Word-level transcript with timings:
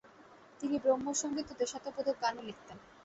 তিনি 0.59 0.75
ব্রহ্মসংগীত 0.83 1.47
ও 1.49 1.59
দেশাত্মোবোধক 1.61 2.15
গানও 2.23 2.41
লিখতেন। 2.47 2.77